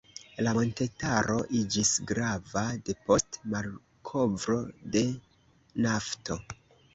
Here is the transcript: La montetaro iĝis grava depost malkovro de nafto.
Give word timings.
La 0.45 0.51
montetaro 0.57 1.35
iĝis 1.59 1.91
grava 2.11 2.63
depost 2.87 3.37
malkovro 3.55 4.59
de 4.97 5.05
nafto. 5.89 6.41